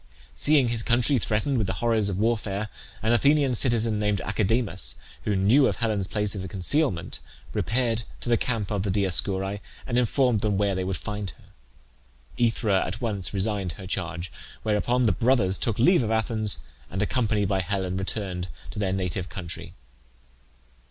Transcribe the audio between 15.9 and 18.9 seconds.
of Athens, and, accompanied by Helen, returned to